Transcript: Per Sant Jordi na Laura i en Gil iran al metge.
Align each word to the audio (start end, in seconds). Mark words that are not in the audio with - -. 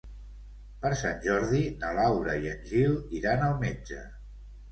Per 0.85 0.89
Sant 1.01 1.19
Jordi 1.25 1.59
na 1.83 1.91
Laura 1.99 2.37
i 2.45 2.49
en 2.53 2.65
Gil 2.71 2.97
iran 3.19 3.47
al 3.49 3.55
metge. 3.67 4.01